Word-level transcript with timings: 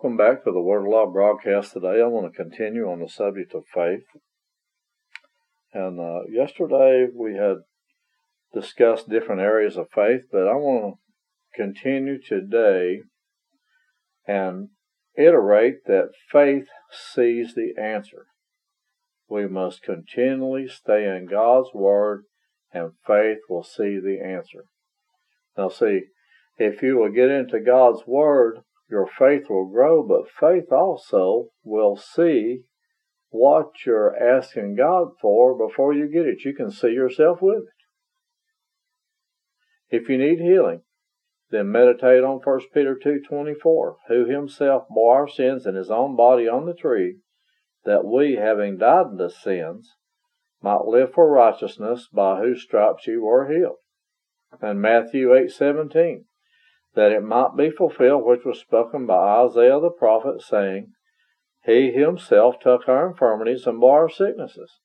Welcome 0.00 0.16
back 0.16 0.44
to 0.44 0.52
the 0.52 0.60
Word 0.60 0.86
Alive 0.86 1.12
broadcast 1.12 1.72
today. 1.72 2.00
I 2.00 2.06
want 2.06 2.32
to 2.32 2.42
continue 2.42 2.88
on 2.88 3.00
the 3.00 3.08
subject 3.08 3.52
of 3.52 3.64
faith. 3.74 4.04
And 5.72 5.98
uh, 5.98 6.20
yesterday 6.30 7.08
we 7.12 7.34
had 7.34 7.56
discussed 8.54 9.08
different 9.08 9.40
areas 9.40 9.76
of 9.76 9.88
faith, 9.92 10.20
but 10.30 10.46
I 10.46 10.54
want 10.54 10.94
to 10.94 11.60
continue 11.60 12.22
today 12.22 13.00
and 14.24 14.68
iterate 15.16 15.84
that 15.86 16.10
faith 16.30 16.68
sees 16.92 17.56
the 17.56 17.72
answer. 17.76 18.26
We 19.28 19.48
must 19.48 19.82
continually 19.82 20.68
stay 20.68 21.06
in 21.06 21.26
God's 21.28 21.70
Word, 21.74 22.22
and 22.72 22.92
faith 23.04 23.38
will 23.48 23.64
see 23.64 23.98
the 23.98 24.20
answer. 24.24 24.66
Now, 25.56 25.70
see, 25.70 26.02
if 26.56 26.82
you 26.82 26.98
will 26.98 27.10
get 27.10 27.30
into 27.30 27.58
God's 27.58 28.02
Word, 28.06 28.58
your 28.90 29.06
faith 29.18 29.50
will 29.50 29.70
grow, 29.70 30.02
but 30.02 30.30
faith 30.30 30.72
also 30.72 31.50
will 31.62 31.96
see 31.96 32.62
what 33.30 33.70
you're 33.84 34.16
asking 34.16 34.76
God 34.76 35.08
for 35.20 35.56
before 35.56 35.92
you 35.92 36.10
get 36.10 36.26
it. 36.26 36.44
You 36.44 36.54
can 36.54 36.70
see 36.70 36.92
yourself 36.92 37.42
with 37.42 37.64
it. 37.64 37.64
If 39.90 40.08
you 40.08 40.18
need 40.18 40.40
healing, 40.40 40.82
then 41.50 41.70
meditate 41.70 42.24
on 42.24 42.40
1 42.40 42.60
Peter 42.72 42.94
2:24, 42.94 43.96
who 44.08 44.24
himself 44.26 44.86
bore 44.88 45.16
our 45.16 45.28
sins 45.28 45.66
in 45.66 45.74
his 45.74 45.90
own 45.90 46.14
body 46.16 46.46
on 46.48 46.66
the 46.66 46.74
tree, 46.74 47.20
that 47.84 48.04
we, 48.04 48.36
having 48.36 48.76
died 48.76 49.06
unto 49.06 49.28
sins, 49.28 49.96
might 50.62 50.84
live 50.84 51.12
for 51.12 51.30
righteousness, 51.30 52.08
by 52.12 52.40
whose 52.40 52.62
stripes 52.62 53.06
you 53.06 53.24
were 53.24 53.48
healed. 53.48 53.76
And 54.60 54.80
Matthew 54.80 55.32
8:17, 55.32 56.24
that 56.98 57.12
it 57.12 57.22
might 57.22 57.56
be 57.56 57.70
fulfilled 57.70 58.24
which 58.24 58.44
was 58.44 58.58
spoken 58.58 59.06
by 59.06 59.44
Isaiah 59.44 59.78
the 59.78 59.88
prophet, 59.88 60.42
saying, 60.42 60.94
He 61.64 61.92
himself 61.92 62.56
took 62.60 62.88
our 62.88 63.10
infirmities 63.10 63.68
and 63.68 63.78
bore 63.78 64.02
our 64.02 64.10
sicknesses. 64.10 64.80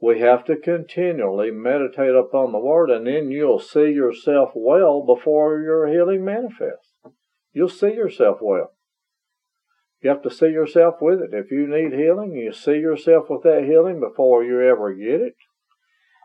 We 0.00 0.20
have 0.20 0.44
to 0.44 0.54
continually 0.56 1.50
meditate 1.50 2.14
upon 2.14 2.52
the 2.52 2.60
Word, 2.60 2.88
and 2.88 3.04
then 3.04 3.32
you'll 3.32 3.58
see 3.58 3.90
yourself 3.90 4.50
well 4.54 5.04
before 5.04 5.60
your 5.60 5.88
healing 5.88 6.24
manifests. 6.24 6.94
You'll 7.52 7.68
see 7.68 7.94
yourself 7.94 8.38
well. 8.40 8.70
You 10.02 10.10
have 10.10 10.22
to 10.22 10.30
see 10.30 10.50
yourself 10.50 10.98
with 11.00 11.20
it. 11.20 11.34
If 11.34 11.50
you 11.50 11.66
need 11.66 11.98
healing, 11.98 12.30
you 12.30 12.52
see 12.52 12.78
yourself 12.78 13.24
with 13.28 13.42
that 13.42 13.64
healing 13.64 13.98
before 13.98 14.44
you 14.44 14.60
ever 14.62 14.94
get 14.94 15.20
it. 15.20 15.34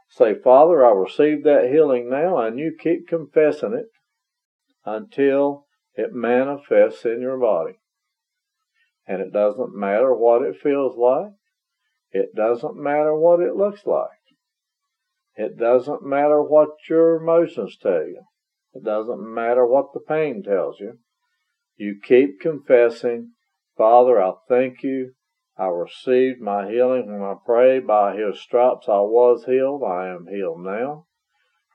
Say, 0.07 0.35
Father, 0.35 0.85
I 0.85 0.91
receive 0.91 1.43
that 1.45 1.71
healing 1.71 2.11
now, 2.11 2.37
and 2.37 2.59
you 2.59 2.77
keep 2.79 3.07
confessing 3.07 3.73
it 3.73 3.87
until 4.85 5.65
it 5.95 6.13
manifests 6.13 7.05
in 7.05 7.21
your 7.21 7.37
body. 7.37 7.79
And 9.07 9.21
it 9.21 9.31
doesn't 9.31 9.75
matter 9.75 10.13
what 10.13 10.41
it 10.41 10.61
feels 10.61 10.97
like. 10.97 11.33
It 12.11 12.35
doesn't 12.35 12.75
matter 12.75 13.15
what 13.15 13.39
it 13.39 13.55
looks 13.55 13.85
like. 13.85 14.09
It 15.35 15.57
doesn't 15.57 16.03
matter 16.03 16.41
what 16.41 16.69
your 16.89 17.17
emotions 17.17 17.77
tell 17.81 18.07
you. 18.07 18.21
It 18.73 18.83
doesn't 18.83 19.21
matter 19.21 19.65
what 19.65 19.93
the 19.93 19.99
pain 19.99 20.43
tells 20.43 20.79
you. 20.79 20.99
You 21.77 21.99
keep 22.01 22.39
confessing, 22.39 23.31
Father, 23.77 24.21
I 24.21 24.33
thank 24.47 24.81
you. 24.81 25.13
I 25.57 25.67
received 25.67 26.41
my 26.41 26.69
healing 26.69 27.11
when 27.11 27.21
I 27.21 27.35
prayed. 27.45 27.87
By 27.87 28.15
his 28.15 28.41
stripes 28.41 28.87
I 28.87 28.99
was 28.99 29.45
healed. 29.45 29.83
I 29.83 30.07
am 30.07 30.27
healed 30.29 30.63
now. 30.63 31.05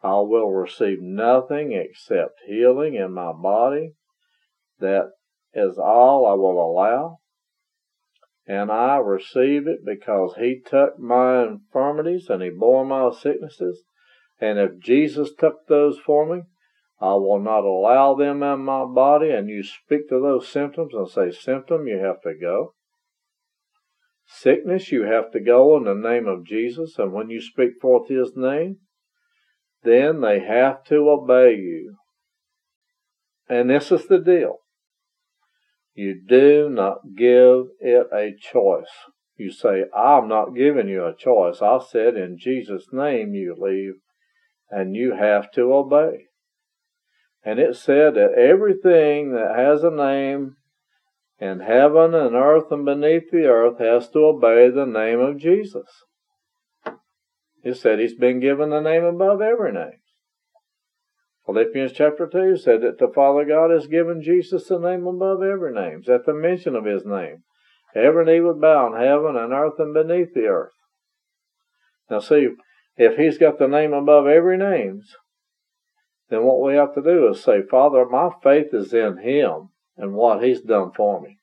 I 0.03 0.21
will 0.21 0.51
receive 0.51 1.03
nothing 1.03 1.73
except 1.73 2.41
healing 2.47 2.95
in 2.95 3.13
my 3.13 3.33
body. 3.33 3.95
That 4.79 5.11
is 5.53 5.77
all 5.79 6.27
I 6.27 6.35
will 6.35 6.59
allow. 6.59 7.19
And 8.47 8.73
I 8.73 8.97
receive 8.97 9.67
it 9.67 9.85
because 9.85 10.35
He 10.39 10.61
took 10.65 10.99
my 10.99 11.47
infirmities 11.47 12.29
and 12.31 12.43
He 12.43 12.51
bore 12.51 12.85
my 12.85 13.11
sicknesses. 13.11 13.83
And 14.41 14.59
if 14.59 14.79
Jesus 14.79 15.31
took 15.39 15.67
those 15.69 15.99
for 15.99 16.25
me, 16.25 16.43
I 16.99 17.15
will 17.15 17.39
not 17.39 17.65
allow 17.65 18.15
them 18.15 18.43
in 18.43 18.61
my 18.61 18.85
body. 18.87 19.31
And 19.31 19.49
you 19.49 19.63
speak 19.63 20.09
to 20.09 20.21
those 20.21 20.49
symptoms 20.49 20.95
and 20.95 21.09
say, 21.09 21.31
Symptom, 21.31 21.87
you 21.87 21.99
have 21.99 22.23
to 22.23 22.35
go. 22.41 22.75
Sickness, 24.27 24.91
you 24.91 25.03
have 25.03 25.31
to 25.33 25.41
go 25.41 25.77
in 25.77 25.85
the 25.85 25.95
name 25.95 26.27
of 26.27 26.47
Jesus. 26.47 26.99
And 26.99 27.13
when 27.13 27.29
you 27.29 27.43
speak 27.43 27.81
forth 27.81 28.09
His 28.09 28.33
name, 28.35 28.79
then 29.83 30.21
they 30.21 30.41
have 30.41 30.85
to 30.85 31.09
obey 31.09 31.55
you. 31.55 31.97
And 33.49 33.71
this 33.71 33.91
is 33.91 34.07
the 34.07 34.19
deal. 34.19 34.59
You 35.95 36.21
do 36.27 36.69
not 36.71 36.99
give 37.17 37.67
it 37.81 38.07
a 38.13 38.33
choice. 38.41 38.91
You 39.37 39.51
say, 39.51 39.85
I'm 39.97 40.29
not 40.29 40.55
giving 40.55 40.89
you 40.89 41.05
a 41.05 41.17
choice. 41.17 41.63
I 41.63 41.79
said, 41.79 42.15
in 42.15 42.39
Jesus' 42.39 42.87
name 42.93 43.35
you 43.35 43.57
leave, 43.59 43.95
and 44.71 44.95
you 44.95 45.15
have 45.15 45.51
to 45.53 45.73
obey. 45.73 46.27
And 47.43 47.59
it 47.59 47.77
said 47.77 48.15
that 48.15 48.35
everything 48.39 49.33
that 49.33 49.57
has 49.57 49.83
a 49.83 49.91
name 49.91 50.57
in 51.39 51.61
heaven 51.61 52.15
and 52.15 52.35
earth 52.35 52.71
and 52.71 52.85
beneath 52.85 53.31
the 53.33 53.47
earth 53.47 53.79
has 53.79 54.11
to 54.11 54.19
obey 54.19 54.71
the 54.71 54.85
name 54.85 55.21
of 55.21 55.39
Jesus. 55.39 55.89
It 57.63 57.77
said 57.77 57.99
he's 57.99 58.15
been 58.15 58.41
given 58.41 58.71
the 58.71 58.81
name 58.81 59.05
above 59.05 59.43
every 59.43 59.73
name. 59.73 60.01
Philippians 61.47 61.93
chapter 61.93 62.27
2 62.27 62.57
said 62.57 62.83
that 62.83 62.99
the 62.99 63.09
Father 63.13 63.45
God 63.45 63.71
has 63.71 63.87
given 63.87 64.23
Jesus 64.23 64.69
the 64.69 64.79
name 64.79 65.07
above 65.07 65.43
every 65.43 65.73
name. 65.73 66.03
At 66.09 66.25
the 66.25 66.35
mention 66.35 66.77
of 66.77 66.85
his 66.85 67.05
name, 67.05 67.43
every 67.95 68.25
knee 68.25 68.41
would 68.41 68.61
bow 68.61 68.87
in 68.87 69.01
heaven 69.01 69.37
and 69.37 69.53
earth 69.53 69.79
and 69.79 69.93
beneath 69.93 70.33
the 70.35 70.47
earth. 70.47 70.73
Now 72.11 72.21
see, 72.21 72.49
if 72.97 73.17
he's 73.17 73.39
got 73.39 73.59
the 73.59 73.69
name 73.69 73.93
above 73.93 74.27
every 74.27 74.57
name, 74.57 75.03
then 76.29 76.45
what 76.45 76.63
we 76.63 76.75
have 76.75 76.95
to 76.95 77.03
do 77.03 77.29
is 77.29 77.43
say, 77.43 77.63
Father, 77.69 78.07
my 78.07 78.31
faith 78.43 78.73
is 78.73 78.95
in 78.95 79.19
him 79.19 79.71
and 79.97 80.15
what 80.15 80.43
he's 80.43 80.61
done 80.61 80.93
for 80.97 81.21
me. 81.21 81.39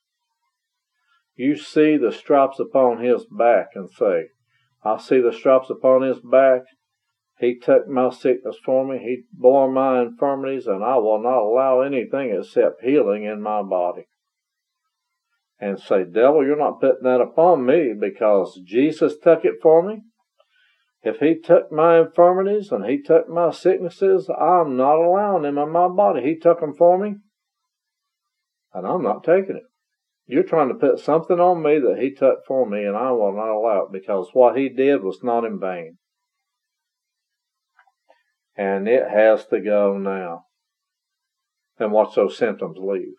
You 1.35 1.55
see 1.57 1.97
the 1.97 2.11
stripes 2.11 2.59
upon 2.59 3.03
his 3.03 3.25
back 3.25 3.69
and 3.75 3.89
say, 3.89 4.29
I 4.87 4.97
see 4.97 5.19
the 5.19 5.33
stripes 5.33 5.69
upon 5.69 6.01
his 6.03 6.19
back. 6.19 6.61
He 7.39 7.59
took 7.59 7.87
my 7.87 8.09
sickness 8.09 8.57
for 8.63 8.87
me. 8.87 8.99
He 8.99 9.23
bore 9.33 9.69
my 9.69 10.01
infirmities, 10.01 10.65
and 10.65 10.83
I 10.83 10.95
will 10.95 11.21
not 11.21 11.41
allow 11.41 11.81
anything 11.81 12.33
except 12.33 12.81
healing 12.81 13.25
in 13.25 13.41
my 13.41 13.61
body. 13.61 14.07
And 15.59 15.79
say, 15.79 16.03
devil, 16.03 16.45
you're 16.45 16.55
not 16.55 16.79
putting 16.79 17.03
that 17.03 17.21
upon 17.21 17.65
me 17.65 17.93
because 17.99 18.59
Jesus 18.63 19.15
took 19.21 19.43
it 19.43 19.55
for 19.61 19.83
me. 19.83 20.03
If 21.03 21.17
he 21.17 21.39
took 21.39 21.71
my 21.71 21.99
infirmities 21.99 22.71
and 22.71 22.85
he 22.85 23.01
took 23.01 23.29
my 23.29 23.51
sicknesses, 23.51 24.29
I'm 24.29 24.77
not 24.77 24.95
allowing 24.95 25.43
them 25.43 25.57
in 25.57 25.69
my 25.69 25.87
body. 25.87 26.21
He 26.23 26.37
took 26.37 26.59
them 26.59 26.73
for 26.75 26.97
me, 26.97 27.15
and 28.73 28.87
I'm 28.87 29.03
not 29.03 29.23
taking 29.23 29.57
it. 29.57 29.63
You're 30.29 30.43
trying 30.43 30.67
to 30.67 30.75
put 30.75 30.99
something 30.99 31.39
on 31.39 31.63
me 31.63 31.79
that 31.79 31.99
he 31.99 32.13
took 32.13 32.45
for 32.45 32.69
me, 32.69 32.83
and 32.83 32.97
I 32.97 33.11
will 33.11 33.33
not 33.33 33.49
allow 33.49 33.85
it 33.85 33.93
because 33.93 34.27
what 34.33 34.57
he 34.57 34.67
did 34.67 35.01
was 35.01 35.19
not 35.23 35.45
in 35.45 35.57
vain. 35.57 35.97
And 38.57 38.89
it 38.89 39.09
has 39.09 39.45
to 39.47 39.61
go 39.61 39.97
now. 39.97 40.43
And 41.79 41.93
watch 41.93 42.15
those 42.15 42.37
symptoms 42.37 42.77
leave. 42.77 43.15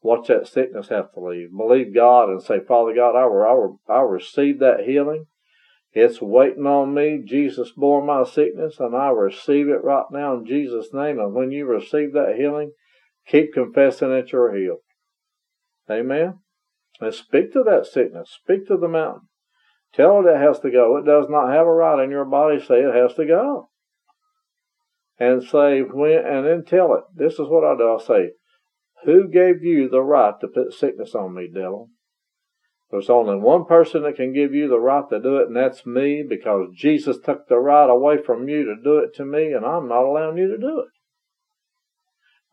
Watch 0.00 0.28
that 0.28 0.46
sickness 0.46 0.88
have 0.88 1.12
to 1.14 1.20
leave. 1.20 1.48
Believe 1.56 1.92
God 1.92 2.28
and 2.28 2.40
say, 2.40 2.60
Father 2.60 2.94
God, 2.94 3.16
I, 3.16 3.24
I, 3.26 3.98
I 3.98 4.02
receive 4.02 4.60
that 4.60 4.84
healing. 4.86 5.26
It's 5.92 6.20
waiting 6.20 6.66
on 6.66 6.94
me. 6.94 7.20
Jesus 7.24 7.72
bore 7.72 8.04
my 8.04 8.22
sickness, 8.22 8.78
and 8.78 8.94
I 8.94 9.08
receive 9.08 9.68
it 9.68 9.82
right 9.82 10.04
now 10.12 10.36
in 10.36 10.46
Jesus' 10.46 10.92
name. 10.92 11.18
And 11.18 11.34
when 11.34 11.50
you 11.50 11.66
receive 11.66 12.12
that 12.12 12.36
healing, 12.38 12.72
keep 13.26 13.54
confessing 13.54 14.10
that 14.10 14.30
you're 14.30 14.54
healed. 14.54 14.78
Amen. 15.90 16.38
And 17.00 17.14
speak 17.14 17.52
to 17.52 17.62
that 17.64 17.86
sickness. 17.86 18.36
Speak 18.42 18.66
to 18.68 18.76
the 18.76 18.88
mountain. 18.88 19.28
Tell 19.94 20.20
it 20.20 20.30
it 20.30 20.40
has 20.40 20.60
to 20.60 20.70
go. 20.70 20.96
It 20.96 21.06
does 21.06 21.26
not 21.28 21.50
have 21.50 21.66
a 21.66 21.72
right 21.72 22.02
in 22.02 22.10
your 22.10 22.24
body. 22.24 22.60
Say 22.60 22.80
it 22.80 22.94
has 22.94 23.14
to 23.14 23.26
go. 23.26 23.70
And 25.18 25.42
say 25.42 25.80
when, 25.80 26.24
and 26.24 26.46
then 26.46 26.64
tell 26.64 26.94
it. 26.94 27.04
This 27.14 27.34
is 27.34 27.48
what 27.48 27.64
I 27.64 27.76
do. 27.76 27.96
I 27.98 28.04
say, 28.04 28.30
Who 29.04 29.28
gave 29.28 29.62
you 29.62 29.88
the 29.88 30.02
right 30.02 30.34
to 30.40 30.48
put 30.48 30.72
sickness 30.72 31.14
on 31.14 31.34
me, 31.34 31.48
devil? 31.52 31.90
There's 32.90 33.10
only 33.10 33.36
one 33.36 33.66
person 33.66 34.02
that 34.04 34.16
can 34.16 34.32
give 34.32 34.54
you 34.54 34.68
the 34.68 34.80
right 34.80 35.04
to 35.10 35.20
do 35.20 35.36
it, 35.38 35.48
and 35.48 35.56
that's 35.56 35.84
me, 35.84 36.24
because 36.26 36.68
Jesus 36.74 37.18
took 37.22 37.46
the 37.46 37.58
right 37.58 37.90
away 37.90 38.16
from 38.24 38.48
you 38.48 38.64
to 38.64 38.76
do 38.82 38.98
it 38.98 39.14
to 39.16 39.26
me, 39.26 39.52
and 39.52 39.66
I'm 39.66 39.88
not 39.88 40.04
allowing 40.04 40.38
you 40.38 40.48
to 40.48 40.58
do 40.58 40.80
it. 40.80 40.88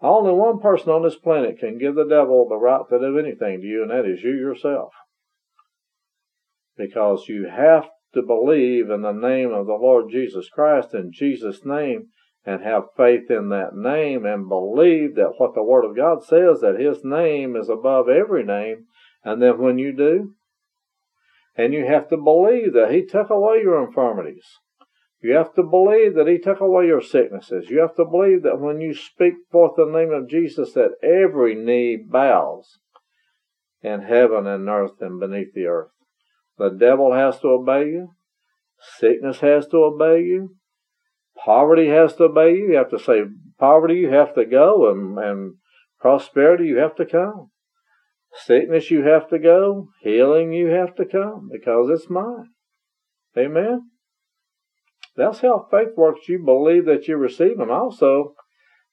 Only 0.01 0.33
one 0.33 0.59
person 0.59 0.89
on 0.89 1.03
this 1.03 1.15
planet 1.15 1.59
can 1.59 1.77
give 1.77 1.95
the 1.95 2.07
devil 2.07 2.47
the 2.47 2.57
right 2.57 2.81
to 2.89 2.99
do 2.99 3.17
anything 3.17 3.61
to 3.61 3.67
you, 3.67 3.81
and 3.81 3.91
that 3.91 4.05
is 4.05 4.23
you 4.23 4.31
yourself. 4.31 4.91
Because 6.77 7.25
you 7.29 7.47
have 7.49 7.85
to 8.13 8.21
believe 8.21 8.89
in 8.89 9.01
the 9.01 9.11
name 9.11 9.53
of 9.53 9.67
the 9.67 9.73
Lord 9.73 10.11
Jesus 10.11 10.49
Christ 10.49 10.93
in 10.93 11.11
Jesus' 11.13 11.65
name 11.65 12.07
and 12.45 12.61
have 12.61 12.83
faith 12.95 13.31
in 13.31 13.49
that 13.49 13.75
name 13.75 14.25
and 14.25 14.47
believe 14.47 15.15
that 15.15 15.33
what 15.37 15.55
the 15.55 15.63
Word 15.63 15.83
of 15.83 15.95
God 15.95 16.23
says, 16.23 16.61
that 16.61 16.79
His 16.79 17.03
name 17.03 17.55
is 17.55 17.69
above 17.69 18.07
every 18.07 18.43
name. 18.43 18.85
And 19.23 19.41
then 19.41 19.57
when 19.57 19.79
you 19.79 19.95
do, 19.95 20.35
and 21.57 21.73
you 21.73 21.85
have 21.85 22.09
to 22.09 22.17
believe 22.17 22.73
that 22.73 22.91
He 22.91 23.03
took 23.03 23.29
away 23.29 23.61
your 23.63 23.83
infirmities. 23.83 24.45
You 25.25 25.33
have 25.37 25.55
to 25.55 25.63
believe 25.63 26.13
that 26.13 26.27
He 26.27 26.37
took 26.37 26.59
away 26.59 26.85
your 26.85 27.01
sicknesses. 27.01 27.65
You 27.67 27.79
have 27.79 27.95
to 27.95 28.05
believe 28.05 28.43
that 28.43 28.59
when 28.59 28.79
you 28.79 28.93
speak 28.93 29.33
forth 29.51 29.71
the 29.75 29.87
name 29.87 30.11
of 30.11 30.29
Jesus, 30.29 30.73
that 30.73 30.91
every 31.01 31.55
knee 31.55 31.97
bows 31.97 32.77
in 33.81 34.01
heaven 34.01 34.45
and 34.45 34.69
earth 34.69 35.01
and 35.01 35.19
beneath 35.19 35.55
the 35.55 35.65
earth. 35.65 35.89
The 36.59 36.69
devil 36.69 37.11
has 37.15 37.39
to 37.39 37.47
obey 37.47 37.87
you. 37.87 38.09
Sickness 38.99 39.39
has 39.39 39.65
to 39.69 39.77
obey 39.77 40.21
you. 40.21 40.57
Poverty 41.43 41.87
has 41.87 42.13
to 42.17 42.25
obey 42.25 42.51
you. 42.51 42.73
You 42.73 42.77
have 42.77 42.91
to 42.91 42.99
say, 42.99 43.21
poverty, 43.57 43.95
you 43.95 44.09
have 44.09 44.35
to 44.35 44.45
go, 44.45 44.91
and, 44.91 45.17
and 45.17 45.55
prosperity, 45.99 46.65
you 46.65 46.77
have 46.77 46.95
to 46.97 47.05
come. 47.05 47.49
Sickness, 48.45 48.91
you 48.91 49.01
have 49.05 49.27
to 49.29 49.39
go. 49.39 49.87
Healing, 50.03 50.53
you 50.53 50.67
have 50.67 50.93
to 50.97 51.05
come 51.05 51.49
because 51.51 51.89
it's 51.89 52.11
mine. 52.11 52.49
Amen? 53.35 53.89
That's 55.15 55.39
how 55.39 55.67
faith 55.71 55.95
works. 55.95 56.27
You 56.27 56.43
believe 56.43 56.85
that 56.85 57.07
you 57.07 57.17
receive 57.17 57.57
them. 57.57 57.71
Also, 57.71 58.35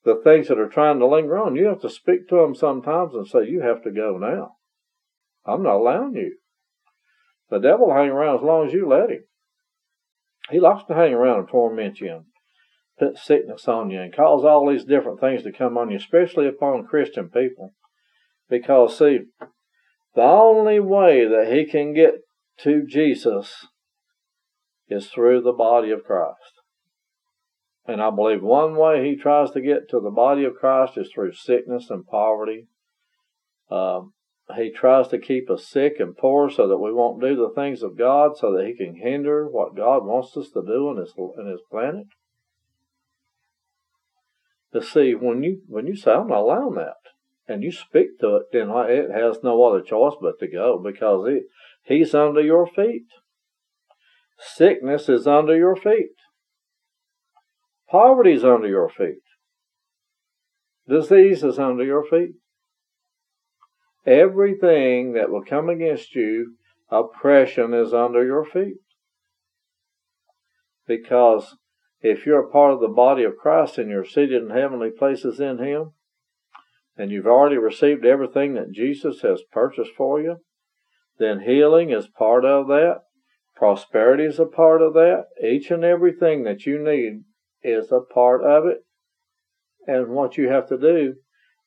the 0.05 0.21
things 0.23 0.49
that 0.49 0.59
are 0.59 0.69
trying 0.69 0.99
to 1.01 1.07
linger 1.07 1.39
on, 1.39 1.57
you 1.57 1.67
have 1.67 1.81
to 1.81 1.91
speak 1.91 2.29
to 2.29 2.37
them 2.37 2.55
sometimes 2.55 3.15
and 3.15 3.27
say, 3.27 3.49
You 3.49 3.63
have 3.63 3.83
to 3.83 3.91
go 3.91 4.19
now. 4.19 4.57
I'm 5.45 5.63
not 5.63 5.77
allowing 5.77 6.15
you. 6.15 6.37
The 7.51 7.59
devil 7.59 7.89
will 7.89 7.95
hang 7.95 8.11
around 8.11 8.37
as 8.37 8.43
long 8.43 8.67
as 8.67 8.73
you 8.73 8.89
let 8.89 9.11
him. 9.11 9.25
He 10.51 10.61
likes 10.61 10.85
to 10.89 10.95
hang 10.95 11.13
around 11.13 11.41
and 11.41 11.49
torment 11.49 12.01
you 12.01 12.11
and 12.13 12.25
put 12.99 13.19
sickness 13.19 13.67
on 13.69 13.91
you 13.91 14.01
and 14.01 14.15
cause 14.15 14.45
all 14.45 14.69
these 14.69 14.85
different 14.85 15.21
things 15.21 15.43
to 15.43 15.53
come 15.53 15.77
on 15.77 15.91
you, 15.91 15.97
especially 15.97 16.47
upon 16.47 16.87
Christian 16.87 17.29
people. 17.29 17.75
Because, 18.49 18.99
see, 18.99 19.21
the 20.15 20.23
only 20.23 20.79
way 20.81 21.27
that 21.27 21.53
he 21.53 21.65
can 21.65 21.95
get 21.95 22.15
to 22.61 22.85
Jesus 22.87 23.67
is 24.89 25.09
through 25.09 25.43
the 25.43 25.53
body 25.53 25.91
of 25.91 26.05
Christ. 26.05 26.61
And 27.87 28.01
I 28.01 28.11
believe 28.11 28.43
one 28.43 28.77
way 28.77 29.09
he 29.09 29.17
tries 29.17 29.51
to 29.53 29.61
get 29.61 29.89
to 29.91 30.01
the 30.01 30.11
body 30.11 30.45
of 30.45 30.55
Christ 30.55 30.97
is 30.97 31.11
through 31.13 31.33
sickness 31.33 31.89
and 31.91 32.07
poverty. 32.07 32.69
Um, 33.71 34.13
he 34.57 34.71
tries 34.71 35.09
to 35.09 35.19
keep 35.19 35.51
us 35.51 35.67
sick 35.67 35.95
and 35.99 36.17
poor 36.17 36.51
so 36.51 36.69
that 36.69 36.79
we 36.79 36.93
won't 36.93 37.21
do 37.21 37.35
the 37.35 37.53
things 37.55 37.83
of 37.83 37.97
God, 37.97 38.37
so 38.37 38.53
that 38.53 38.67
he 38.67 38.75
can 38.75 38.97
hinder 38.97 39.49
what 39.49 39.77
God 39.77 40.05
wants 40.05 40.37
us 40.37 40.51
to 40.51 40.63
do 40.63 40.91
in 40.91 40.99
his 40.99 41.13
in 41.17 41.47
his 41.47 41.61
planet. 41.71 42.07
To 44.75 44.83
see 44.83 45.15
when 45.15 45.43
you 45.43 45.63
when 45.69 45.87
you 45.87 45.97
say 45.97 46.13
I'm 46.13 46.29
not 46.29 46.41
allowing 46.41 46.75
that, 46.75 46.97
and 47.49 47.63
you 47.63 47.73
speak 47.73 48.19
to 48.21 48.37
it, 48.37 48.47
then 48.53 48.71
it 48.71 49.11
has 49.11 49.39
no 49.43 49.63
other 49.65 49.81
choice 49.81 50.15
but 50.21 50.39
to 50.41 50.49
go 50.49 50.79
because 50.79 51.29
it, 51.29 51.45
he's 51.85 52.15
under 52.15 52.41
your 52.41 52.67
feet. 52.67 53.07
Sickness 54.43 55.09
is 55.09 55.27
under 55.27 55.57
your 55.57 55.77
feet. 55.77 56.17
Poverty 57.89 58.33
is 58.33 58.45
under 58.45 58.69
your 58.69 58.89
feet. 58.89 59.23
Disease 60.89 61.45
is 61.45 61.59
under 61.59 61.85
your 61.85 62.05
feet. 62.05 62.33
Everything 64.05 65.13
that 65.13 65.31
will 65.31 65.45
come 65.45 65.69
against 65.69 66.15
you, 66.15 66.57
oppression 66.91 67.73
is 67.73 67.95
under 67.95 68.25
your 68.25 68.45
feet. 68.45 68.79
Because 70.87 71.57
if 72.01 72.27
you're 72.27 72.49
a 72.49 72.51
part 72.51 72.73
of 72.73 72.81
the 72.81 72.89
body 72.89 73.23
of 73.23 73.37
Christ 73.37 73.79
and 73.79 73.89
you're 73.89 74.05
seated 74.05 74.43
in 74.43 74.51
heavenly 74.51 74.91
places 74.91 75.39
in 75.39 75.59
Him, 75.59 75.93
and 76.97 77.11
you've 77.11 77.27
already 77.27 77.57
received 77.57 78.05
everything 78.05 78.55
that 78.55 78.73
Jesus 78.73 79.21
has 79.23 79.43
purchased 79.53 79.93
for 79.97 80.21
you, 80.21 80.39
then 81.19 81.41
healing 81.41 81.91
is 81.91 82.09
part 82.09 82.45
of 82.45 82.67
that. 82.67 83.03
Prosperity 83.63 84.25
is 84.25 84.41
a 84.41 84.45
part 84.45 84.83
of 84.83 84.93
that. 84.95 85.27
Each 85.41 85.71
and 85.71 85.85
everything 85.85 86.43
that 86.43 86.67
you 86.67 86.83
need 86.83 87.23
is 87.63 87.93
a 87.93 88.01
part 88.01 88.43
of 88.43 88.67
it. 88.67 88.79
And 89.87 90.09
what 90.09 90.37
you 90.37 90.49
have 90.49 90.69
to 90.71 90.77
do 90.77 91.15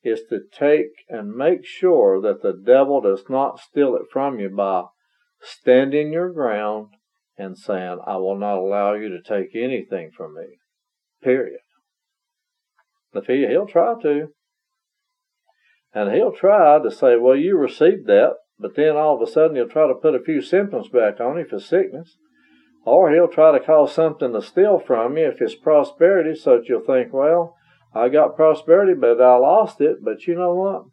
is 0.04 0.20
to 0.30 0.42
take 0.52 0.92
and 1.08 1.34
make 1.34 1.66
sure 1.66 2.20
that 2.20 2.42
the 2.42 2.52
devil 2.52 3.00
does 3.00 3.24
not 3.30 3.62
steal 3.62 3.96
it 3.96 4.08
from 4.12 4.42
you 4.42 4.50
by 4.50 4.84
standing 5.42 6.12
your 6.12 6.34
ground 6.34 6.88
and 7.38 7.58
saying, 7.58 8.00
I 8.06 8.18
will 8.18 8.38
not 8.38 8.58
allow 8.58 8.96
you 8.96 9.08
to 9.08 9.22
take 9.22 9.56
anything 9.56 10.12
from 10.18 10.36
me. 10.36 10.60
Period. 11.24 11.62
If 13.14 13.28
he, 13.28 13.48
he'll 13.48 13.68
try 13.68 13.94
to. 14.02 14.34
And 15.94 16.14
he'll 16.14 16.34
try 16.34 16.78
to 16.84 16.92
say, 16.92 17.16
well, 17.16 17.38
you 17.38 17.58
received 17.58 18.06
that, 18.08 18.34
but 18.60 18.76
then 18.76 18.96
all 18.96 19.16
of 19.16 19.28
a 19.28 19.32
sudden 19.32 19.56
he'll 19.56 19.68
try 19.68 19.88
to 19.88 19.94
put 19.94 20.16
a 20.16 20.24
few 20.24 20.42
symptoms 20.42 20.88
back 20.90 21.20
on 21.20 21.38
you 21.38 21.46
for 21.46 21.60
sickness. 21.60 22.18
Or 22.86 23.12
he'll 23.12 23.28
try 23.28 23.52
to 23.52 23.66
cause 23.66 23.94
something 23.94 24.32
to 24.34 24.42
steal 24.42 24.80
from 24.80 25.18
you 25.18 25.28
if 25.28 25.42
it's 25.42 25.56
prosperity 25.56 26.36
so 26.36 26.58
that 26.58 26.70
you'll 26.70 26.86
think, 26.86 27.12
well, 27.12 27.56
I 27.94 28.10
got 28.10 28.36
prosperity, 28.36 28.94
but 28.94 29.20
I 29.20 29.38
lost 29.38 29.82
it. 29.82 30.04
But 30.04 30.28
you 30.28 30.36
know 30.36 30.54
what? 30.54 30.84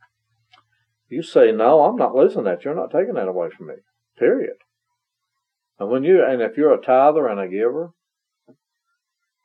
You 1.09 1.23
say, 1.23 1.53
no, 1.53 1.83
I'm 1.83 1.97
not 1.97 2.15
losing 2.15 2.45
that. 2.45 2.65
You're 2.65 2.75
not 2.75 2.91
taking 2.91 3.15
that 3.15 3.29
away 3.29 3.51
from 3.51 3.67
me. 3.67 3.75
Period. 4.19 4.57
And 5.79 5.91
when 5.91 6.05
you, 6.05 6.25
and 6.25 6.41
if 6.41 6.57
you're 6.57 6.73
a 6.73 6.81
tither 6.81 7.27
and 7.27 7.39
a 7.39 7.49
giver, 7.49 7.91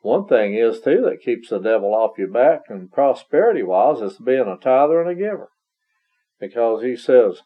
one 0.02 0.28
thing 0.28 0.56
is 0.56 0.80
too 0.80 1.02
that 1.02 1.22
keeps 1.22 1.50
the 1.50 1.60
devil 1.60 1.94
off 1.94 2.18
your 2.18 2.30
back 2.30 2.62
and 2.70 2.92
prosperity 2.92 3.64
wise 3.64 4.00
is 4.00 4.18
being 4.20 4.48
a 4.48 4.56
tither 4.56 5.02
and 5.02 5.10
a 5.10 5.16
giver. 5.16 5.50
Because 6.40 6.84
he 6.84 6.96
says, 6.96 7.42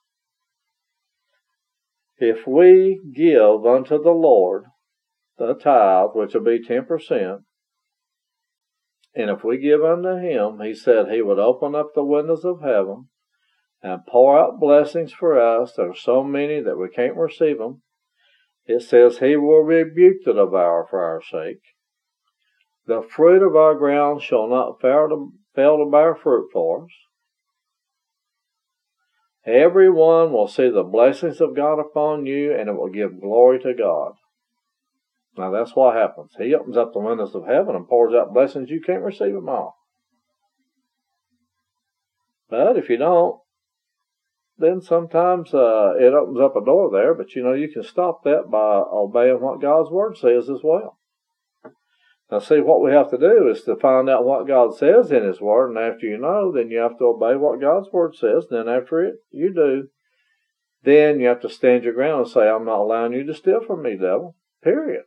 if 2.22 2.46
we 2.46 3.02
give 3.16 3.66
unto 3.66 4.02
the 4.02 4.12
Lord 4.12 4.66
the 5.38 5.56
tithe, 5.56 6.10
which 6.14 6.36
will 6.36 6.42
be 6.42 6.64
10%, 6.64 7.40
and 9.14 9.30
if 9.30 9.44
we 9.44 9.58
give 9.58 9.84
unto 9.84 10.16
him, 10.16 10.60
he 10.62 10.74
said 10.74 11.08
he 11.08 11.22
would 11.22 11.40
open 11.40 11.76
up 11.76 11.90
the 11.94 12.04
windows 12.04 12.46
of 12.46 12.62
heaven 12.62 13.10
and 13.82 14.06
pour 14.08 14.40
out 14.40 14.60
blessings 14.60 15.12
for 15.12 15.40
us. 15.40 15.74
There 15.76 15.90
are 15.90 15.96
so 15.96 16.24
many 16.24 16.62
that 16.62 16.78
we 16.78 16.90
can't 16.90 17.18
receive 17.18 17.58
them. 17.58 17.82
It 18.66 18.84
says 18.84 19.18
he 19.18 19.36
will 19.36 19.64
rebuke 19.64 20.18
the 20.24 20.34
devourer 20.34 20.86
for 20.88 21.04
our 21.04 21.22
sake. 21.22 21.62
The 22.86 23.02
fruit 23.02 23.46
of 23.46 23.56
our 23.56 23.76
ground 23.76 24.22
shall 24.22 24.48
not 24.48 24.80
fail 24.80 25.10
to, 25.10 25.32
fail 25.56 25.78
to 25.78 25.90
bear 25.92 26.16
fruit 26.16 26.50
for 26.54 26.84
us. 26.84 26.92
Everyone 29.46 30.32
will 30.32 30.48
see 30.48 30.70
the 30.70 30.84
blessings 30.84 31.42
of 31.42 31.56
God 31.56 31.80
upon 31.80 32.26
you, 32.26 32.54
and 32.54 32.70
it 32.70 32.74
will 32.74 32.90
give 32.90 33.20
glory 33.20 33.60
to 33.62 33.74
God. 33.74 34.14
Now 35.38 35.50
that's 35.50 35.76
what 35.76 35.96
happens. 35.96 36.34
He 36.38 36.54
opens 36.54 36.78
up 36.78 36.94
the 36.94 37.00
windows 37.00 37.34
of 37.34 37.48
heaven 37.48 37.76
and 37.76 37.88
pours 37.88 38.14
out 38.14 38.34
blessings 38.34 38.70
you 38.70 38.82
can't 38.82 39.02
receive 39.02 39.34
them 39.34 39.50
all. 39.50 39.78
But 42.50 42.78
if 42.78 42.90
you 42.90 42.98
don't, 42.98 43.40
then 44.58 44.82
sometimes 44.82 45.54
uh, 45.54 45.94
it 45.98 46.14
opens 46.14 46.40
up 46.40 46.56
a 46.56 46.64
door 46.64 46.92
there, 46.92 47.16
but 47.16 47.34
you 47.34 47.44
know, 47.44 47.54
you 47.54 47.70
can 47.70 47.84
stop 47.84 48.24
that 48.24 48.52
by 48.52 48.84
obeying 48.92 49.42
what 49.42 49.62
God's 49.62 49.90
Word 49.90 50.18
says 50.18 50.50
as 50.50 50.60
well. 50.64 51.00
Now, 52.32 52.40
see, 52.40 52.62
what 52.62 52.82
we 52.82 52.92
have 52.92 53.10
to 53.12 53.18
do 53.18 53.50
is 53.50 53.64
to 53.64 53.76
find 53.76 54.10
out 54.10 54.24
what 54.24 54.48
God 54.48 54.74
says 54.74 55.12
in 55.12 55.24
His 55.24 55.42
Word, 55.42 55.70
and 55.70 55.78
after 55.78 56.06
you 56.06 56.18
know, 56.18 56.52
then 56.52 56.70
you 56.70 56.80
have 56.80 56.98
to 57.00 57.06
obey 57.06 57.36
what 57.36 57.60
God's 57.60 57.92
Word 57.92 58.16
says. 58.16 58.46
Then, 58.50 58.70
after 58.70 59.04
it, 59.04 59.16
you 59.32 59.54
do, 59.54 59.90
then 60.84 61.20
you 61.20 61.28
have 61.28 61.42
to 61.42 61.50
stand 61.50 61.84
your 61.84 61.94
ground 61.94 62.22
and 62.22 62.32
say, 62.32 62.48
I'm 62.48 62.66
not 62.66 62.80
allowing 62.80 63.12
you 63.12 63.26
to 63.26 63.34
steal 63.34 63.60
from 63.66 63.84
me, 63.84 63.98
devil. 63.98 64.38
Period. 64.64 65.04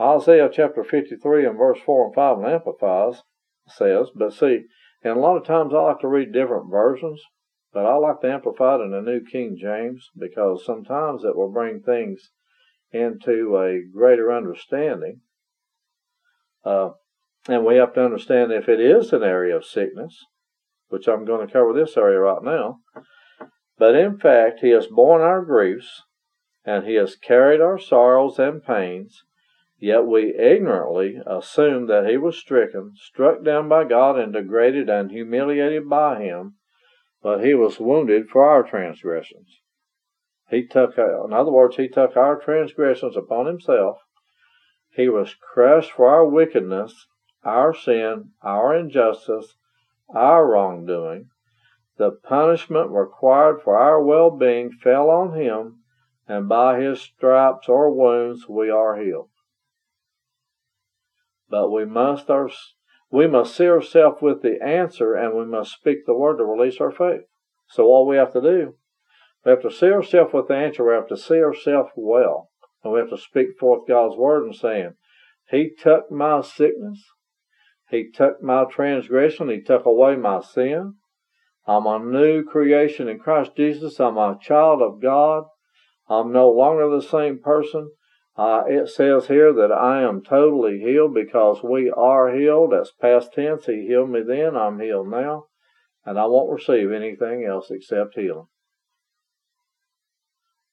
Isaiah 0.00 0.50
chapter 0.52 0.82
53 0.82 1.46
and 1.46 1.56
verse 1.56 1.78
4 1.86 2.06
and 2.06 2.14
5 2.14 2.38
and 2.38 2.46
Amplifies 2.46 3.22
says, 3.68 4.08
but 4.14 4.32
see, 4.32 4.64
and 5.02 5.16
a 5.16 5.20
lot 5.20 5.36
of 5.36 5.46
times 5.46 5.72
I 5.72 5.78
like 5.78 6.00
to 6.00 6.08
read 6.08 6.32
different 6.32 6.70
versions, 6.70 7.22
but 7.72 7.86
I 7.86 7.94
like 7.96 8.20
to 8.20 8.30
amplify 8.30 8.76
it 8.76 8.82
in 8.82 8.90
the 8.90 9.00
New 9.00 9.20
King 9.24 9.56
James 9.58 10.10
because 10.18 10.66
sometimes 10.66 11.24
it 11.24 11.36
will 11.36 11.50
bring 11.50 11.80
things 11.80 12.30
into 12.92 13.56
a 13.56 13.80
greater 13.92 14.32
understanding. 14.32 15.20
Uh, 16.64 16.90
and 17.48 17.64
we 17.64 17.76
have 17.76 17.94
to 17.94 18.04
understand 18.04 18.52
if 18.52 18.68
it 18.68 18.80
is 18.80 19.12
an 19.12 19.22
area 19.22 19.56
of 19.56 19.64
sickness, 19.64 20.24
which 20.88 21.06
I'm 21.06 21.24
going 21.24 21.46
to 21.46 21.52
cover 21.52 21.72
this 21.72 21.96
area 21.96 22.18
right 22.18 22.42
now, 22.42 22.80
but 23.78 23.94
in 23.94 24.18
fact, 24.18 24.60
he 24.60 24.70
has 24.70 24.86
borne 24.86 25.20
our 25.20 25.44
griefs, 25.44 26.02
and 26.64 26.86
he 26.86 26.94
has 26.94 27.16
carried 27.16 27.60
our 27.60 27.78
sorrows 27.78 28.38
and 28.38 28.64
pains, 28.64 29.22
yet 29.78 30.06
we 30.06 30.34
ignorantly 30.34 31.18
assume 31.26 31.86
that 31.86 32.08
he 32.08 32.16
was 32.16 32.38
stricken, 32.38 32.92
struck 32.96 33.44
down 33.44 33.68
by 33.68 33.84
God, 33.84 34.18
and 34.18 34.32
degraded 34.32 34.88
and 34.88 35.10
humiliated 35.10 35.88
by 35.88 36.22
him, 36.22 36.54
but 37.22 37.44
he 37.44 37.54
was 37.54 37.78
wounded 37.78 38.28
for 38.28 38.44
our 38.44 38.62
transgressions. 38.62 39.60
He 40.48 40.66
took, 40.66 40.96
in 40.96 41.32
other 41.32 41.50
words, 41.50 41.76
he 41.76 41.88
took 41.88 42.16
our 42.16 42.38
transgressions 42.38 43.16
upon 43.16 43.46
himself. 43.46 43.98
He 44.90 45.08
was 45.08 45.34
crushed 45.34 45.92
for 45.92 46.08
our 46.08 46.26
wickedness, 46.26 47.08
our 47.44 47.74
sin, 47.74 48.30
our 48.42 48.74
injustice, 48.74 49.56
our 50.08 50.46
wrongdoing. 50.46 51.30
The 51.98 52.12
punishment 52.12 52.90
required 52.90 53.62
for 53.62 53.76
our 53.76 54.02
well 54.02 54.30
being 54.30 54.70
fell 54.70 55.10
on 55.10 55.32
him, 55.34 55.80
and 56.28 56.48
by 56.48 56.80
his 56.80 57.00
stripes 57.00 57.68
or 57.68 57.90
wounds 57.90 58.48
we 58.48 58.70
are 58.70 58.96
healed. 58.96 59.30
But 61.48 61.70
we 61.70 61.84
must 61.84 62.30
our, 62.30 62.50
we 63.10 63.26
must 63.26 63.56
see 63.56 63.66
ourselves 63.66 64.20
with 64.20 64.42
the 64.42 64.62
answer 64.62 65.14
and 65.14 65.36
we 65.36 65.44
must 65.44 65.72
speak 65.72 66.06
the 66.06 66.14
word 66.14 66.38
to 66.38 66.44
release 66.44 66.80
our 66.80 66.90
faith. 66.90 67.22
So 67.68 67.84
all 67.84 68.06
we 68.06 68.16
have 68.16 68.32
to 68.32 68.40
do, 68.40 68.74
we 69.46 69.50
have 69.50 69.62
to 69.62 69.70
see 69.70 69.86
ourselves 69.86 70.32
with 70.34 70.48
the 70.48 70.56
answer, 70.56 70.84
we 70.84 70.92
have 70.92 71.06
to 71.06 71.16
see 71.16 71.36
ourselves 71.36 71.90
well. 71.94 72.50
And 72.82 72.92
we 72.92 72.98
have 72.98 73.10
to 73.10 73.16
speak 73.16 73.56
forth 73.60 73.86
God's 73.86 74.16
word 74.16 74.44
and 74.44 74.56
saying, 74.56 74.94
He 75.48 75.70
took 75.78 76.10
my 76.10 76.40
sickness, 76.40 77.04
He 77.88 78.10
took 78.12 78.42
my 78.42 78.64
transgression, 78.64 79.48
He 79.48 79.62
took 79.62 79.86
away 79.86 80.16
my 80.16 80.40
sin. 80.40 80.94
I'm 81.64 81.86
a 81.86 82.00
new 82.00 82.42
creation 82.42 83.08
in 83.08 83.20
Christ 83.20 83.52
Jesus. 83.56 84.00
I'm 84.00 84.18
a 84.18 84.36
child 84.42 84.82
of 84.82 85.00
God. 85.00 85.44
I'm 86.08 86.32
no 86.32 86.50
longer 86.50 86.90
the 86.90 87.02
same 87.02 87.38
person. 87.38 87.92
Uh, 88.36 88.62
it 88.66 88.88
says 88.88 89.28
here 89.28 89.52
that 89.52 89.72
I 89.72 90.02
am 90.02 90.22
totally 90.22 90.80
healed 90.80 91.14
because 91.14 91.62
we 91.62 91.88
are 91.90 92.36
healed. 92.36 92.72
That's 92.72 92.92
past 93.00 93.32
tense. 93.32 93.66
He 93.66 93.86
healed 93.86 94.10
me 94.10 94.22
then. 94.26 94.56
I'm 94.56 94.80
healed 94.80 95.08
now. 95.08 95.44
And 96.04 96.18
I 96.18 96.26
won't 96.26 96.52
receive 96.52 96.90
anything 96.90 97.44
else 97.44 97.68
except 97.70 98.16
healing. 98.16 98.46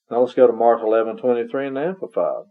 Now 0.10 0.22
let's 0.22 0.33
go 0.33 0.48
to 0.48 0.53
Mark 0.53 0.81
11:23 0.81 1.67
in 1.67 1.74
the 1.75 1.81
Amplified. 1.81 2.45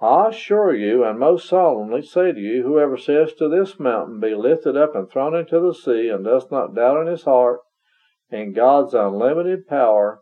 I 0.00 0.28
assure 0.28 0.74
you, 0.74 1.04
and 1.04 1.18
most 1.18 1.48
solemnly 1.48 2.02
say 2.02 2.32
to 2.32 2.40
you, 2.40 2.62
whoever 2.62 2.96
says 2.96 3.32
to 3.34 3.48
this 3.48 3.78
mountain, 3.78 4.20
Be 4.20 4.34
lifted 4.34 4.76
up 4.76 4.94
and 4.94 5.08
thrown 5.08 5.34
into 5.34 5.60
the 5.60 5.72
sea, 5.72 6.08
and 6.08 6.24
does 6.24 6.50
not 6.50 6.74
doubt 6.74 7.02
in 7.02 7.06
his 7.06 7.24
heart 7.24 7.60
in 8.30 8.52
God's 8.52 8.94
unlimited 8.94 9.66
power, 9.66 10.20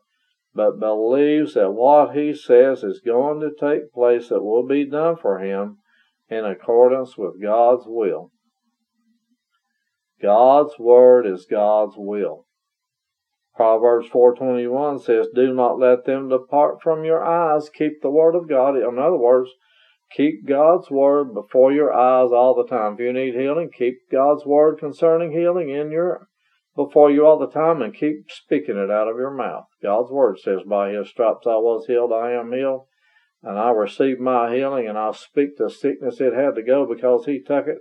but 0.54 0.78
believes 0.78 1.54
that 1.54 1.70
what 1.70 2.14
he 2.14 2.34
says 2.34 2.84
is 2.84 3.00
going 3.00 3.40
to 3.40 3.50
take 3.50 3.92
place 3.92 4.28
that 4.28 4.42
will 4.42 4.66
be 4.66 4.84
done 4.84 5.16
for 5.16 5.38
him 5.38 5.78
in 6.28 6.44
accordance 6.44 7.16
with 7.16 7.40
God's 7.40 7.84
will. 7.87 8.30
God's 10.20 10.78
word 10.78 11.26
is 11.26 11.46
God's 11.46 11.94
will. 11.96 12.46
Proverbs 13.54 14.09
4:21 14.09 14.99
says, 14.99 15.28
"Do 15.28 15.52
not 15.52 15.78
let 15.78 16.04
them 16.04 16.28
depart 16.28 16.80
from 16.80 17.04
your 17.04 17.23
eyes. 17.23 17.68
Keep 17.68 18.00
the 18.00 18.11
word 18.11 18.35
of 18.35 18.49
God." 18.49 18.76
In 18.76 18.99
other 18.99 19.18
words, 19.18 19.50
keep 20.11 20.47
God's 20.47 20.90
word 20.90 21.35
before 21.35 21.71
your 21.71 21.92
eyes 21.92 22.32
all 22.32 22.54
the 22.54 22.66
time. 22.66 22.94
If 22.94 23.00
you 23.00 23.12
need 23.12 23.35
healing, 23.35 23.71
keep 23.71 24.09
God's 24.11 24.47
word 24.47 24.78
concerning 24.78 25.32
healing 25.32 25.68
in 25.68 25.90
your 25.90 26.28
before 26.75 27.11
you 27.11 27.26
all 27.26 27.38
the 27.38 27.50
time 27.50 27.82
and 27.82 27.94
keep 27.94 28.30
speaking 28.30 28.78
it 28.78 28.90
out 28.90 29.09
of 29.09 29.18
your 29.18 29.30
mouth. 29.30 29.66
God's 29.82 30.11
word 30.11 30.38
says, 30.38 30.62
By 30.62 30.92
his 30.92 31.11
stripes 31.11 31.47
I 31.47 31.56
was 31.56 31.87
healed, 31.87 32.12
I 32.12 32.32
am 32.32 32.52
healed, 32.52 32.87
and 33.42 33.59
I 33.59 33.71
received 33.71 34.21
my 34.21 34.54
healing, 34.54 34.88
and 34.88 34.97
I 34.97 35.11
speak 35.12 35.56
the 35.56 35.68
sickness 35.68 36.21
it 36.21 36.32
had 36.32 36.54
to 36.54 36.62
go 36.62 36.87
because 36.87 37.26
he 37.26 37.42
took 37.42 37.66
it, 37.66 37.78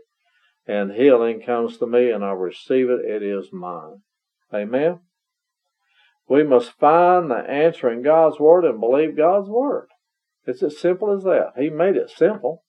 and 0.68 0.92
healing 0.92 1.42
comes 1.42 1.78
to 1.78 1.88
me, 1.88 2.12
and 2.12 2.26
I 2.26 2.32
receive 2.32 2.90
it, 2.90 3.06
it 3.06 3.24
is 3.24 3.54
mine. 3.54 4.02
Amen. 4.54 5.00
We 6.32 6.44
must 6.44 6.80
find 6.80 7.30
the 7.30 7.44
answer 7.50 7.92
in 7.92 8.04
God's 8.04 8.40
word 8.40 8.64
and 8.64 8.80
believe 8.80 9.18
God's 9.18 9.50
word. 9.50 9.90
It's 10.46 10.64
as 10.64 10.80
simple 10.80 11.12
as 11.12 11.24
that. 11.24 11.52
He 11.58 11.70
made 11.70 11.98
it 11.98 12.10
simple. 12.10 12.64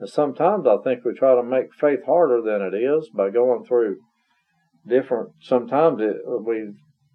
And 0.00 0.08
sometimes 0.08 0.66
I 0.66 0.78
think 0.82 1.04
we 1.04 1.14
try 1.14 1.36
to 1.36 1.42
make 1.44 1.72
faith 1.72 2.00
harder 2.04 2.42
than 2.42 2.62
it 2.62 2.74
is 2.74 3.08
by 3.14 3.30
going 3.30 3.64
through 3.64 3.98
different. 4.88 5.34
Sometimes 5.40 6.00
it, 6.00 6.16
we 6.26 6.72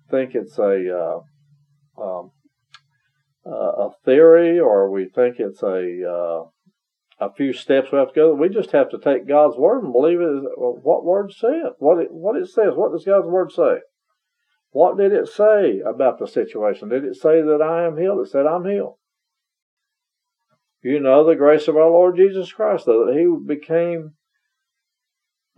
think 0.10 0.34
it's 0.34 0.58
a 0.58 0.98
uh, 0.98 2.02
um, 2.02 2.32
a 3.46 3.90
theory, 4.06 4.62
or 4.62 4.90
we 4.90 5.10
think 5.14 5.40
it's 5.40 5.62
a 5.62 6.10
uh, 6.10 6.46
a 7.20 7.34
few 7.36 7.52
steps 7.52 7.92
we 7.92 7.98
have 7.98 8.14
to 8.14 8.16
go. 8.16 8.34
We 8.34 8.48
just 8.48 8.72
have 8.72 8.90
to 8.92 8.98
take 8.98 9.28
God's 9.28 9.58
word 9.58 9.84
and 9.84 9.92
believe 9.92 10.22
it. 10.22 10.44
What 10.56 11.04
word 11.04 11.34
said? 11.34 11.74
What 11.80 12.00
it 12.00 12.12
what 12.12 12.38
it 12.38 12.48
says? 12.48 12.76
What 12.76 12.94
does 12.94 13.04
God's 13.04 13.28
word 13.28 13.52
say? 13.52 13.80
What 14.72 14.98
did 14.98 15.12
it 15.12 15.28
say 15.28 15.80
about 15.80 16.20
the 16.20 16.28
situation? 16.28 16.90
Did 16.90 17.04
it 17.04 17.16
say 17.16 17.42
that 17.42 17.62
I 17.62 17.86
am 17.86 17.98
healed? 17.98 18.26
It 18.26 18.32
said 18.32 18.46
I'm 18.46 18.66
healed. 18.66 18.96
You 20.82 21.00
know 21.00 21.24
the 21.24 21.36
grace 21.36 21.68
of 21.68 21.78
our 21.78 21.90
Lord 21.90 22.16
Jesus 22.16 22.52
Christ, 22.52 22.86
that 22.86 23.14
He 23.16 23.28
became 23.46 24.14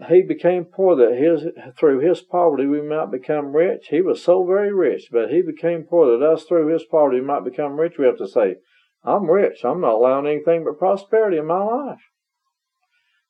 he 0.10 0.22
became 0.22 0.66
poor 0.66 0.96
that 0.96 1.16
his 1.16 1.46
through 1.78 2.00
his 2.00 2.22
poverty 2.22 2.66
we 2.66 2.82
might 2.82 3.12
become 3.12 3.56
rich. 3.56 3.88
He 3.90 4.02
was 4.02 4.24
so 4.24 4.46
very 4.46 4.74
rich, 4.74 5.10
but 5.12 5.30
he 5.30 5.42
became 5.42 5.84
poor 5.84 6.18
that 6.18 6.26
us 6.26 6.44
through 6.44 6.74
his 6.74 6.84
poverty 6.84 7.22
might 7.22 7.44
become 7.44 7.80
rich. 7.80 7.98
We 7.98 8.06
have 8.06 8.18
to 8.18 8.28
say, 8.28 8.56
I'm 9.04 9.30
rich. 9.30 9.64
I'm 9.64 9.82
not 9.82 9.94
allowing 9.94 10.28
anything 10.28 10.64
but 10.64 10.80
prosperity 10.80 11.38
in 11.38 11.46
my 11.46 11.64
life. 11.64 12.02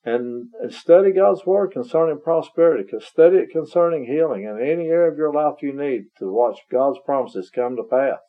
And 0.06 0.50
study 0.70 1.14
God's 1.14 1.46
word 1.46 1.72
concerning 1.72 2.20
prosperity. 2.22 2.84
Study 3.00 3.38
it 3.38 3.52
concerning 3.52 4.06
healing 4.06 4.46
and 4.46 4.62
any 4.62 4.88
area 4.88 5.10
of 5.10 5.18
your 5.18 5.32
life 5.34 5.62
you 5.62 5.72
need 5.72 6.08
to 6.20 6.32
watch 6.32 6.60
God's 6.70 7.00
promises 7.06 7.50
come 7.50 7.78
to 7.78 7.84
pass. 7.84 8.20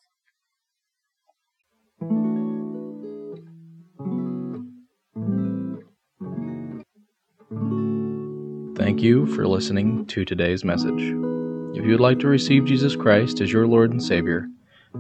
Thank 8.77 9.03
you 9.03 9.27
for 9.35 9.49
listening 9.49 10.07
to 10.07 10.25
today's 10.25 10.65
message. 10.65 11.01
If 11.77 11.85
you 11.85 11.91
would 11.91 12.01
like 12.01 12.21
to 12.21 12.29
receive 12.29 12.67
Jesus 12.67 12.95
Christ 12.95 13.41
as 13.41 13.53
your 13.53 13.67
Lord 13.67 13.91
and 13.91 14.01
Savior, 14.01 14.47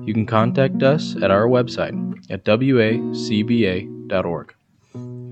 you 0.02 0.12
can 0.12 0.26
contact 0.26 0.82
us 0.82 1.14
at 1.22 1.30
our 1.30 1.46
website 1.46 1.94
at 2.30 2.44
wacba.org. 2.44 3.14